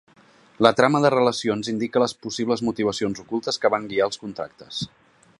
[0.65, 4.81] La trama de relacions indica les possibles motivacions ocultes que van guiar els contractes.